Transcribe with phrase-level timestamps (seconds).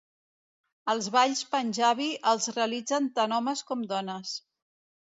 [0.93, 4.37] Els balls panjabi els realitzen tant homes com dones.